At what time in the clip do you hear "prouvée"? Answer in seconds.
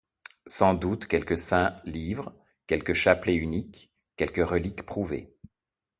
4.83-5.35